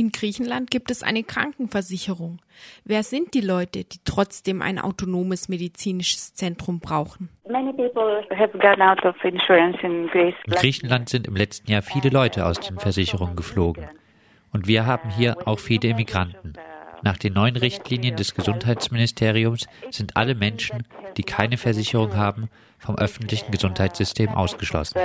In 0.00 0.12
Griechenland 0.12 0.70
gibt 0.70 0.90
es 0.90 1.02
eine 1.02 1.22
Krankenversicherung. 1.22 2.40
Wer 2.86 3.02
sind 3.02 3.34
die 3.34 3.42
Leute, 3.42 3.84
die 3.84 3.98
trotzdem 4.06 4.62
ein 4.62 4.78
autonomes 4.78 5.50
medizinisches 5.50 6.32
Zentrum 6.32 6.80
brauchen? 6.80 7.28
In 10.46 10.52
Griechenland 10.54 11.10
sind 11.10 11.28
im 11.28 11.36
letzten 11.36 11.70
Jahr 11.70 11.82
viele 11.82 12.08
Leute 12.08 12.46
aus 12.46 12.60
den 12.60 12.78
Versicherungen 12.78 13.36
geflogen. 13.36 13.90
Und 14.54 14.66
wir 14.66 14.86
haben 14.86 15.10
hier 15.10 15.36
auch 15.46 15.58
viele 15.58 15.90
Immigranten. 15.90 16.54
Nach 17.02 17.18
den 17.18 17.34
neuen 17.34 17.56
Richtlinien 17.56 18.16
des 18.16 18.34
Gesundheitsministeriums 18.34 19.68
sind 19.90 20.16
alle 20.16 20.34
Menschen, 20.34 20.84
die 21.18 21.24
keine 21.24 21.58
Versicherung 21.58 22.16
haben, 22.16 22.48
vom 22.78 22.96
öffentlichen 22.96 23.50
Gesundheitssystem 23.52 24.30
ausgeschlossen. 24.30 24.98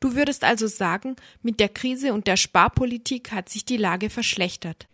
Du 0.00 0.16
würdest 0.16 0.44
also 0.44 0.66
sagen, 0.66 1.16
mit 1.42 1.60
der 1.60 1.68
Krise 1.68 2.14
und 2.14 2.26
der 2.26 2.36
Sparpolitik 2.36 3.32
hat 3.32 3.50
sich 3.50 3.66
die 3.66 3.76
Lage 3.76 4.08
verschlechtert. 4.08 4.88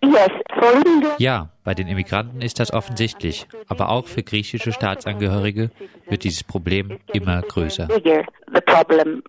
Ja, 1.19 1.51
bei 1.62 1.74
den 1.74 1.87
Immigranten 1.87 2.41
ist 2.41 2.59
das 2.59 2.73
offensichtlich, 2.73 3.46
aber 3.69 3.91
auch 3.91 4.06
für 4.06 4.24
griechische 4.24 4.73
Staatsangehörige 4.73 5.70
wird 6.09 6.24
dieses 6.24 6.42
Problem 6.42 6.98
immer 7.12 7.42
größer. 7.42 7.88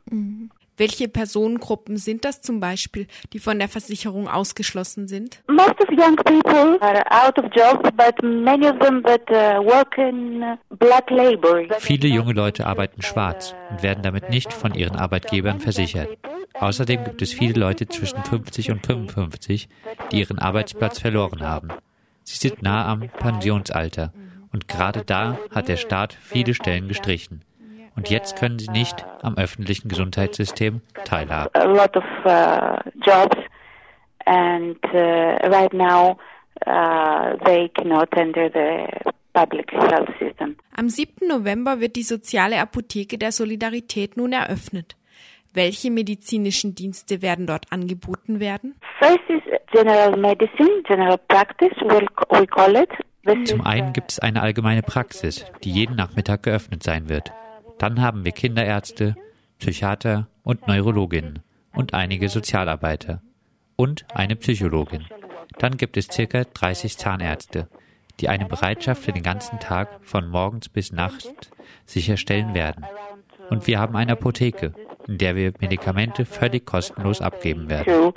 Mhm. 0.09 0.36
Welche 0.77 1.07
Personengruppen 1.07 1.97
sind 1.97 2.23
das 2.23 2.41
zum 2.41 2.59
Beispiel, 2.59 3.07
die 3.33 3.39
von 3.39 3.57
der 3.57 3.67
Versicherung 3.67 4.27
ausgeschlossen 4.27 5.07
sind? 5.07 5.41
Most 5.47 5.81
of 5.81 5.89
young 5.89 6.15
people 6.17 6.79
are 6.81 7.03
out 7.09 7.35
of 7.39 7.45
jobs, 7.55 7.89
but 7.97 8.21
many 8.21 8.67
of 8.67 8.77
them 8.77 9.01
that 9.01 9.21
uh, 9.31 9.59
work 9.65 9.97
in 9.97 10.43
uh, 10.43 10.55
black 10.77 11.09
labor. 11.09 11.63
Viele 11.79 12.07
junge 12.07 12.33
Leute 12.33 12.67
arbeiten 12.67 13.01
schwarz 13.01 13.55
und 13.71 13.81
werden 13.81 14.03
damit 14.03 14.29
nicht 14.29 14.53
von 14.53 14.75
ihren 14.75 14.95
Arbeitgebern 14.95 15.59
versichert. 15.59 16.09
Außerdem 16.53 17.05
gibt 17.05 17.23
es 17.23 17.33
viele 17.33 17.59
Leute 17.59 17.87
zwischen 17.87 18.23
50 18.23 18.69
und 18.69 18.85
55, 18.85 19.69
die 20.11 20.19
ihren 20.19 20.37
Arbeitsplatz 20.37 20.99
verloren 20.99 21.41
haben. 21.41 21.69
Sie 22.23 22.37
sind 22.37 22.61
nah 22.61 22.85
am 22.85 23.09
Pensionsalter 23.09 24.13
und 24.53 24.67
gerade 24.67 25.03
da 25.03 25.39
hat 25.49 25.69
der 25.69 25.77
Staat 25.77 26.13
viele 26.13 26.53
Stellen 26.53 26.87
gestrichen. 26.87 27.41
Und 27.97 28.09
jetzt 28.09 28.37
können 28.37 28.59
sie 28.59 28.69
nicht 28.69 29.05
am 29.23 29.37
öffentlichen 29.37 29.89
Gesundheitssystem 29.89 30.81
teilhaben. 31.03 31.49
A 31.53 31.65
lot 31.65 31.97
of 31.97 32.03
uh, 32.25 32.77
jobs 33.03 33.35
and 34.25 34.77
uh, 34.93 35.49
right 35.49 35.73
now 35.73 36.17
uh, 36.67 37.35
they 37.43 37.69
cannot 37.69 38.07
enter 38.15 38.49
the 38.53 39.11
public 39.33 39.71
health 39.71 40.09
system. 40.19 40.55
Am 40.75 40.89
7. 40.89 41.27
November 41.27 41.79
wird 41.79 41.95
die 41.95 42.03
soziale 42.03 42.59
Apotheke 42.59 43.17
der 43.17 43.31
Solidarität 43.31 44.15
nun 44.15 44.31
eröffnet. 44.31 44.95
Welche 45.53 45.89
medizinischen 45.89 46.75
Dienste 46.75 47.23
werden 47.23 47.47
dort 47.47 47.65
angeboten 47.71 48.39
werden? 48.39 48.75
First 48.99 49.27
is 49.27 49.41
general 49.71 50.15
medicine, 50.15 50.83
general 50.87 51.17
practice, 51.29 51.75
we 51.81 52.45
call 52.47 52.75
it. 52.75 52.89
Zum 53.45 53.65
einen 53.65 53.91
gibt 53.91 54.11
es 54.11 54.19
eine 54.19 54.41
allgemeine 54.41 54.83
Praxis, 54.83 55.45
die 55.63 55.71
jeden 55.71 55.95
Nachmittag 55.97 56.43
geöffnet 56.43 56.83
sein 56.83 57.09
wird. 57.09 57.33
Dann 57.79 58.01
haben 58.01 58.25
wir 58.25 58.31
Kinderärzte, 58.31 59.15
Psychiater 59.59 60.27
und 60.43 60.67
Neurologinnen 60.67 61.39
und 61.73 61.93
einige 61.93 62.29
Sozialarbeiter 62.29 63.21
und 63.75 64.05
eine 64.13 64.35
Psychologin. 64.35 65.05
Dann 65.59 65.77
gibt 65.77 65.97
es 65.97 66.07
circa 66.07 66.43
30 66.43 66.97
Zahnärzte, 66.97 67.67
die 68.19 68.29
eine 68.29 68.45
Bereitschaft 68.45 69.03
für 69.03 69.11
den 69.11 69.23
ganzen 69.23 69.59
Tag 69.59 69.89
von 70.01 70.27
morgens 70.27 70.69
bis 70.69 70.91
nachts 70.91 71.29
sicherstellen 71.85 72.53
werden. 72.53 72.85
Und 73.49 73.67
wir 73.67 73.79
haben 73.79 73.95
eine 73.95 74.13
Apotheke, 74.13 74.73
in 75.07 75.17
der 75.17 75.35
wir 75.35 75.53
Medikamente 75.59 76.25
völlig 76.25 76.65
kostenlos 76.65 77.21
abgeben 77.21 77.69
werden. 77.69 78.13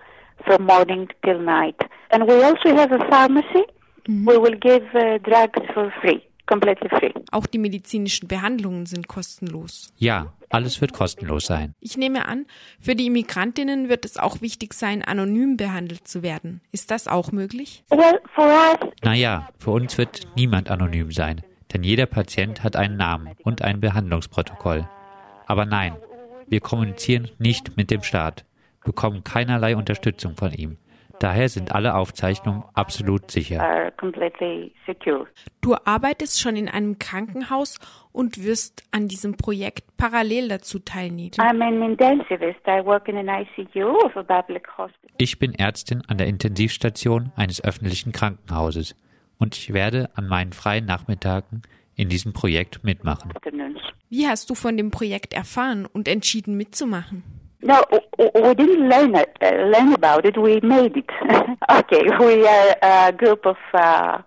From 0.46 0.64
morning 0.64 1.06
till 1.22 1.38
night. 1.38 1.76
And 2.08 2.26
we 2.26 2.42
also 2.42 2.74
have 2.74 2.90
a 2.94 3.04
pharmacy. 3.10 3.66
Mhm. 4.06 4.26
We 4.26 4.42
will 4.42 4.56
give 4.56 4.82
uh, 4.94 5.18
drugs 5.18 5.60
for 5.74 5.92
free 6.00 6.22
completely 6.50 6.88
free. 6.88 7.12
Auch 7.30 7.46
die 7.46 7.58
medizinischen 7.58 8.28
Behandlungen 8.28 8.86
sind 8.86 9.08
kostenlos. 9.08 9.92
Ja, 9.96 10.34
alles 10.50 10.80
wird 10.80 10.92
kostenlos 10.92 11.46
sein. 11.46 11.74
Ich 11.80 11.96
nehme 11.96 12.26
an, 12.26 12.46
für 12.80 12.96
die 12.96 13.06
Immigrantinnen 13.06 13.88
wird 13.88 14.04
es 14.04 14.16
auch 14.16 14.40
wichtig 14.42 14.74
sein, 14.74 15.02
anonym 15.02 15.56
behandelt 15.56 16.08
zu 16.08 16.22
werden. 16.22 16.60
Ist 16.72 16.90
das 16.90 17.06
auch 17.06 17.30
möglich? 17.32 17.84
Well, 17.90 18.20
for 18.34 18.44
us 18.44 18.90
naja, 19.02 19.48
für 19.58 19.70
uns 19.70 19.96
wird 19.96 20.26
niemand 20.36 20.70
anonym 20.70 21.10
sein, 21.12 21.42
denn 21.72 21.82
jeder 21.82 22.06
Patient 22.06 22.62
hat 22.62 22.76
einen 22.76 22.96
Namen 22.96 23.30
und 23.44 23.62
ein 23.62 23.80
Behandlungsprotokoll. 23.80 24.88
Aber 25.46 25.64
nein, 25.64 25.96
wir 26.48 26.60
kommunizieren 26.60 27.30
nicht 27.38 27.76
mit 27.76 27.90
dem 27.90 28.02
Staat, 28.02 28.44
bekommen 28.84 29.24
keinerlei 29.24 29.76
Unterstützung 29.76 30.36
von 30.36 30.52
ihm. 30.52 30.78
Daher 31.20 31.50
sind 31.50 31.72
alle 31.72 31.94
Aufzeichnungen 31.96 32.64
absolut 32.72 33.30
sicher. 33.30 33.92
Du 35.60 35.76
arbeitest 35.84 36.40
schon 36.40 36.56
in 36.56 36.66
einem 36.66 36.98
Krankenhaus 36.98 37.78
und 38.10 38.42
wirst 38.42 38.82
an 38.90 39.06
diesem 39.06 39.36
Projekt 39.36 39.98
parallel 39.98 40.48
dazu 40.48 40.78
teilnehmen. 40.78 41.32
Ich 45.18 45.38
bin 45.38 45.54
Ärztin 45.54 46.02
an 46.08 46.16
der 46.16 46.26
Intensivstation 46.26 47.32
eines 47.36 47.62
öffentlichen 47.62 48.12
Krankenhauses 48.12 48.96
und 49.38 49.58
ich 49.58 49.74
werde 49.74 50.08
an 50.14 50.26
meinen 50.26 50.54
freien 50.54 50.86
Nachmittagen 50.86 51.60
in 51.96 52.08
diesem 52.08 52.32
Projekt 52.32 52.82
mitmachen. 52.82 53.30
Wie 54.08 54.26
hast 54.26 54.48
du 54.48 54.54
von 54.54 54.78
dem 54.78 54.90
Projekt 54.90 55.34
erfahren 55.34 55.84
und 55.84 56.08
entschieden 56.08 56.56
mitzumachen? 56.56 57.39
No, 57.62 57.84
we 58.18 58.54
didn't 58.54 58.88
learn 58.88 59.14
it, 59.14 59.36
uh, 59.42 59.50
learn 59.50 59.92
about 59.92 60.24
it. 60.24 60.36
We 60.38 60.60
made 60.62 60.96
it. 60.96 61.10
okay, 61.70 62.02
we 62.18 62.46
are 62.46 62.76
a 62.82 63.12
group 63.12 63.44
of 63.44 63.58
uh, 63.74 64.18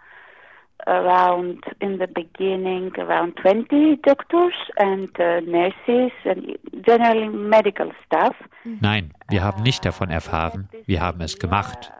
around 0.87 1.63
in 1.81 1.97
the 1.97 2.07
beginning 2.07 2.91
around 2.97 3.35
20 3.41 3.97
doctors 4.03 4.53
and 4.77 5.09
uh, 5.19 5.39
nurses 5.41 6.11
and 6.25 6.57
generally 6.85 7.29
medical 7.29 7.91
staff. 8.05 8.35
Nein, 8.63 9.13
wir 9.29 9.43
haben 9.43 9.63
nicht 9.63 9.85
davon 9.85 10.09
erfahren. 10.09 10.69
Wir 10.85 11.01
haben 11.01 11.21
es 11.21 11.39
gemacht. 11.39 11.91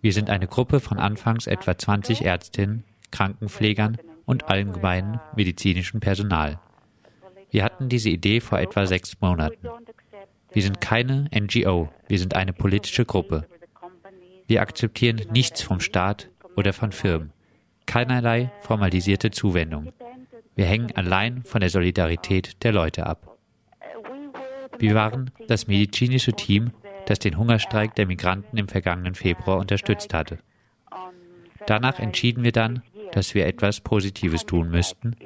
Wir 0.00 0.12
sind 0.12 0.30
eine 0.30 0.48
Gruppe 0.48 0.80
von 0.80 0.98
anfangs 0.98 1.46
etwa 1.46 1.76
20 1.78 2.24
Ärztinnen, 2.24 2.84
Krankenpflegern 3.10 3.98
und 4.26 4.50
allgemeinem 4.50 5.20
medizinischen 5.36 6.00
Personal. 6.00 6.58
Wir 7.50 7.64
hatten 7.64 7.88
diese 7.88 8.08
Idee 8.10 8.40
vor 8.40 8.58
etwa 8.58 8.86
sechs 8.86 9.20
Monaten. 9.20 9.68
Wir 10.52 10.62
sind 10.62 10.80
keine 10.80 11.28
NGO, 11.34 11.88
wir 12.08 12.18
sind 12.18 12.34
eine 12.34 12.52
politische 12.52 13.04
Gruppe. 13.04 13.46
Wir 14.46 14.60
akzeptieren 14.60 15.22
nichts 15.30 15.62
vom 15.62 15.80
Staat 15.80 16.28
oder 16.56 16.72
von 16.72 16.92
Firmen, 16.92 17.32
keinerlei 17.86 18.52
formalisierte 18.60 19.30
Zuwendung. 19.30 19.92
Wir 20.54 20.66
hängen 20.66 20.92
allein 20.94 21.42
von 21.44 21.60
der 21.60 21.70
Solidarität 21.70 22.62
der 22.62 22.72
Leute 22.72 23.06
ab. 23.06 23.38
Wir 24.78 24.94
waren 24.94 25.30
das 25.48 25.66
medizinische 25.68 26.32
Team, 26.32 26.72
das 27.06 27.18
den 27.18 27.38
Hungerstreik 27.38 27.94
der 27.94 28.06
Migranten 28.06 28.56
im 28.58 28.68
vergangenen 28.68 29.14
Februar 29.14 29.58
unterstützt 29.58 30.12
hatte. 30.12 30.38
Danach 31.66 31.98
entschieden 31.98 32.44
wir 32.44 32.52
dann, 32.52 32.82
dass 33.12 33.34
wir 33.34 33.46
etwas 33.46 33.80
Positives 33.80 34.44
tun 34.44 34.70
müssten 34.70 35.16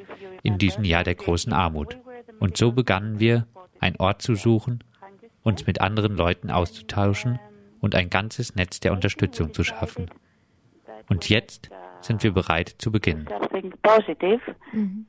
in 0.43 0.59
diesem 0.59 0.85
Jahr 0.85 1.05
der 1.05 1.15
großen 1.15 1.53
Armut. 1.53 1.97
Und 2.39 2.57
so 2.57 2.73
begannen 2.73 3.19
wir, 3.19 3.47
einen 3.81 3.97
Ort 3.97 4.23
zu 4.23 4.35
suchen, 4.35 4.83
uns 5.47 5.67
mit 5.67 5.81
anderen 5.81 6.17
Leuten 6.17 6.51
auszutauschen 6.51 7.39
und 7.81 7.95
ein 7.95 8.11
ganzes 8.11 8.57
Netz 8.57 8.81
der 8.81 8.93
Unterstützung 8.93 9.55
zu 9.55 9.63
schaffen. 9.65 10.11
Und 11.09 11.29
jetzt 11.29 11.71
sind 12.01 12.23
wir 12.23 12.33
bereit 12.33 12.75
zu 12.79 12.91
beginnen. 12.91 13.29
Mhm. 14.73 15.05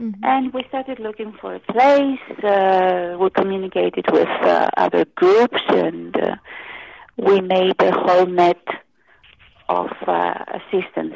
Mhm. 0.00 0.14
And 0.22 0.54
we 0.54 0.64
started 0.68 0.98
looking 0.98 1.32
for 1.34 1.56
a 1.56 1.58
place. 1.58 2.18
Uh, 2.42 3.18
we 3.18 3.28
communicated 3.28 4.06
with 4.10 4.28
uh, 4.42 4.70
other 4.78 5.04
groups, 5.14 5.60
and 5.68 6.16
uh, 6.16 6.36
we 7.18 7.42
made 7.42 7.74
a 7.80 7.92
whole 7.92 8.24
net 8.24 8.64
of 9.68 9.90
uh, 10.06 10.44
assistance. 10.58 11.14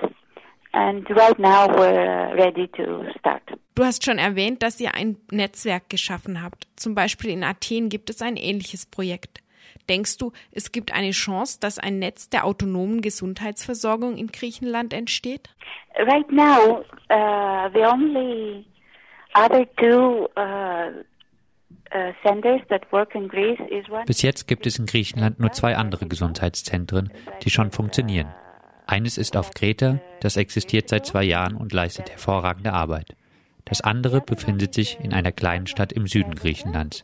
And 0.75 1.09
right 1.11 1.38
now 1.38 1.69
we're 1.69 2.35
ready 2.37 2.67
to 2.76 3.05
start. 3.19 3.43
Du 3.76 3.85
hast 3.85 4.05
schon 4.05 4.19
erwähnt, 4.19 4.62
dass 4.62 4.81
ihr 4.81 4.94
ein 4.94 5.17
Netzwerk 5.31 5.88
geschaffen 5.88 6.43
habt. 6.43 6.67
Zum 6.75 6.97
Beispiel 6.97 7.31
in 7.31 7.44
Athen 7.44 7.88
gibt 7.88 8.11
es 8.11 8.23
ein 8.23 8.37
ähnliches 8.37 8.87
Projekt. 8.87 9.41
Denkst 9.88 10.19
du, 10.19 10.32
es 10.50 10.73
gibt 10.73 10.93
eine 10.93 11.12
Chance, 11.12 11.59
dass 11.61 11.79
ein 11.79 12.00
Netz 12.00 12.29
der 12.29 12.44
autonomen 12.44 13.03
Gesundheitsversorgung 13.03 14.17
in 14.17 14.29
Griechenland 14.29 14.93
entsteht? 14.93 15.49
Right 15.97 16.31
now, 16.32 16.85
uh, 17.11 17.69
the 17.73 17.85
only 17.87 18.67
other 19.35 19.67
two 19.76 20.29
uh, 20.37 20.91
uh 21.94 22.12
bis 24.06 24.23
jetzt 24.23 24.49
gibt 24.49 24.67
es 24.67 24.79
in 24.81 24.87
Griechenland 24.87 25.38
nur 25.38 25.53
zwei 25.53 25.76
andere 25.76 26.06
Gesundheitszentren, 26.06 27.12
die 27.43 27.50
schon 27.50 27.71
funktionieren. 27.71 28.35
Eines 28.86 29.19
ist 29.19 29.36
auf 29.36 29.52
Kreta, 29.52 30.00
das 30.20 30.36
existiert 30.36 30.88
seit 30.88 31.06
zwei 31.06 31.25
Jahren 31.25 31.56
und 31.56 31.72
leistet 31.72 32.10
hervorragende 32.10 32.72
Arbeit. 32.72 33.16
Das 33.64 33.81
andere 33.81 34.20
befindet 34.20 34.75
sich 34.75 34.98
in 35.00 35.14
einer 35.14 35.32
kleinen 35.32 35.66
Stadt 35.66 35.92
im 35.92 36.06
Süden 36.06 36.34
Griechenlands. 36.34 37.02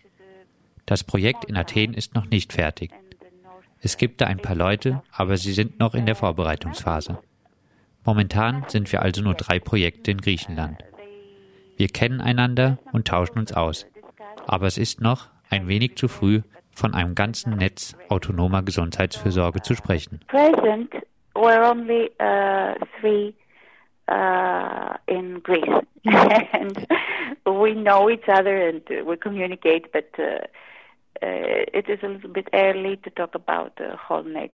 Das 0.84 1.04
Projekt 1.04 1.46
in 1.46 1.56
Athen 1.56 1.94
ist 1.94 2.14
noch 2.14 2.26
nicht 2.26 2.52
fertig. 2.52 2.90
Es 3.80 3.96
gibt 3.96 4.20
da 4.20 4.26
ein 4.26 4.38
paar 4.38 4.56
Leute, 4.56 5.02
aber 5.12 5.38
sie 5.38 5.52
sind 5.52 5.78
noch 5.78 5.94
in 5.94 6.04
der 6.04 6.16
Vorbereitungsphase. 6.16 7.18
Momentan 8.04 8.64
sind 8.68 8.92
wir 8.92 9.00
also 9.00 9.22
nur 9.22 9.34
drei 9.34 9.58
Projekte 9.58 10.10
in 10.10 10.20
Griechenland. 10.20 10.84
Wir 11.76 11.88
kennen 11.88 12.20
einander 12.20 12.78
und 12.92 13.08
tauschen 13.08 13.38
uns 13.38 13.52
aus. 13.52 13.86
Aber 14.46 14.66
es 14.66 14.76
ist 14.76 15.00
noch 15.00 15.28
ein 15.48 15.66
wenig 15.66 15.96
zu 15.96 16.08
früh, 16.08 16.42
von 16.72 16.94
einem 16.94 17.14
ganzen 17.14 17.56
Netz 17.56 17.96
autonomer 18.08 18.62
Gesundheitsfürsorge 18.62 19.62
zu 19.62 19.74
sprechen. 19.74 20.20
Present, 20.28 20.90
we're 21.40 21.62
only 21.62 22.10
uh, 22.18 22.74
three 23.00 23.34
uh, 24.08 24.96
in 25.06 25.40
Greece, 25.40 25.84
and 26.04 26.86
we 27.46 27.74
know 27.74 28.10
each 28.10 28.28
other 28.28 28.68
and 28.68 28.82
we 29.06 29.16
communicate, 29.16 29.92
but 29.92 30.10
uh, 30.18 30.38
uh, 31.22 31.64
it 31.74 31.88
is 31.88 31.98
a 32.02 32.08
little 32.08 32.30
bit 32.30 32.48
early 32.54 32.96
to 32.96 33.10
talk 33.10 33.34
about 33.34 33.76
the 33.76 33.94
whole 33.96 34.22
net. 34.22 34.48